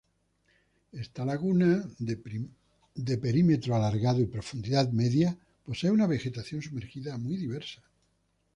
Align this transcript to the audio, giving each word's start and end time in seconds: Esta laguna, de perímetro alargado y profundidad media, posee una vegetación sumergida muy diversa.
Esta 1.03 1.23
laguna, 1.25 1.67
de 3.07 3.17
perímetro 3.21 3.75
alargado 3.75 4.19
y 4.19 4.25
profundidad 4.25 4.89
media, 4.89 5.37
posee 5.63 5.91
una 5.91 6.07
vegetación 6.07 6.63
sumergida 6.63 7.19
muy 7.19 7.37
diversa. 7.37 7.83